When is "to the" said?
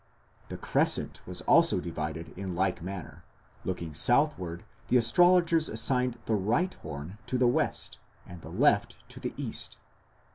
7.27-7.45, 9.09-9.35